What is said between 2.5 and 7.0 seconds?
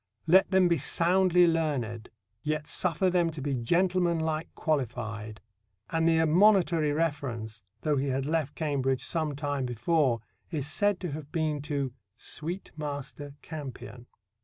suffer them to be gentlemanlike qualified"; and the admonitory